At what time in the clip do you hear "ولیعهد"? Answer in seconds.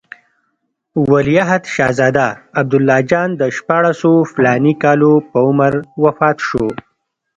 1.09-1.63